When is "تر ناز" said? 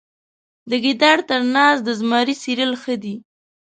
1.29-1.77